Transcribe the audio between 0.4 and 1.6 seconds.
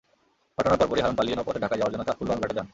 ঘটনার পরপরই হারুন পালিয়ে